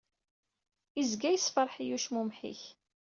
Izga 1.01 1.29
yessefreḥ-iyi 1.31 1.95
ucmumeḥ-ik. 1.97 2.61